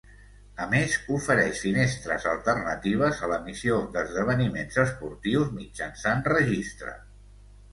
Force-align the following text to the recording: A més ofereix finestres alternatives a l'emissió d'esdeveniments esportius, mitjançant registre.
A 0.63 0.65
més 0.69 0.93
ofereix 1.17 1.59
finestres 1.65 2.25
alternatives 2.31 3.21
a 3.27 3.29
l'emissió 3.33 3.77
d'esdeveniments 3.97 4.81
esportius, 4.87 5.53
mitjançant 5.61 6.25
registre. 6.37 6.99